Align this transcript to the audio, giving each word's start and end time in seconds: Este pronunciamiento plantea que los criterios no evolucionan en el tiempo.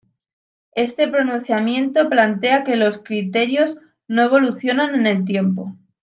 Este 0.73 1.07
pronunciamiento 1.07 2.09
plantea 2.09 2.63
que 2.63 2.75
los 2.75 3.03
criterios 3.03 3.77
no 4.07 4.23
evolucionan 4.23 4.95
en 4.95 5.05
el 5.05 5.25
tiempo. 5.25 5.75